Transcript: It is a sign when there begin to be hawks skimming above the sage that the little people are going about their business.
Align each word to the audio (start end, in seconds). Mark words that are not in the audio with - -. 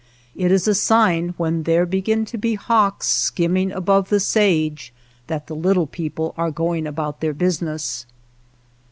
It 0.35 0.51
is 0.51 0.67
a 0.67 0.73
sign 0.73 1.35
when 1.37 1.61
there 1.61 1.85
begin 1.85 2.25
to 2.25 2.37
be 2.39 2.55
hawks 2.55 3.07
skimming 3.07 3.71
above 3.71 4.09
the 4.09 4.19
sage 4.19 4.91
that 5.27 5.45
the 5.45 5.55
little 5.55 5.85
people 5.85 6.33
are 6.37 6.49
going 6.49 6.87
about 6.87 7.19
their 7.21 7.33
business. 7.33 8.07